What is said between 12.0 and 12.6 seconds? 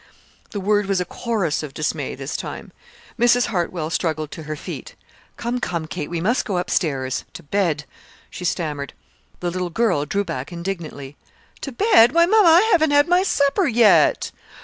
Why, mama,